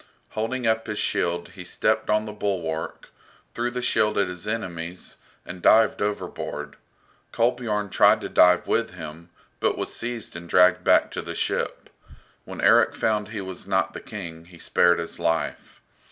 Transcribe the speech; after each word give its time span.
Holding 0.29 0.65
up 0.65 0.87
his 0.87 0.97
shield 0.97 1.49
he 1.49 1.63
stepped 1.63 2.09
on 2.09 2.25
the 2.25 2.33
bulwark, 2.33 3.11
threw 3.53 3.69
the 3.69 3.83
shield 3.83 4.17
at 4.17 4.29
his 4.29 4.47
enemies, 4.47 5.17
and 5.45 5.61
dived 5.61 6.01
overboard. 6.01 6.75
Kolbiorn 7.31 7.91
tried 7.91 8.19
to 8.21 8.27
dive 8.27 8.65
with 8.65 8.95
him, 8.95 9.29
but 9.59 9.77
was 9.77 9.93
seized 9.95 10.35
and 10.35 10.49
dragged 10.49 10.83
back 10.83 11.11
to 11.11 11.21
the 11.21 11.35
ship. 11.35 11.91
When 12.45 12.61
Erik 12.61 12.95
found 12.95 13.27
he 13.27 13.41
was 13.41 13.67
not 13.67 13.93
the 13.93 14.01
King 14.01 14.45
he 14.45 14.57
spared 14.57 14.97
his 14.97 15.19
life. 15.19 15.81